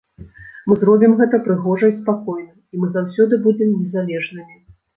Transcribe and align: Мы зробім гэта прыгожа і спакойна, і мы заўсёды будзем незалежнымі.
Мы 0.71 0.77
зробім 0.83 1.13
гэта 1.19 1.39
прыгожа 1.49 1.91
і 1.93 1.95
спакойна, 1.99 2.51
і 2.73 2.81
мы 2.81 2.91
заўсёды 2.97 3.41
будзем 3.47 3.79
незалежнымі. 3.79 4.61